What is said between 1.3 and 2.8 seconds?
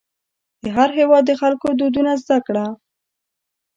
خلکو دودونه زده کړه.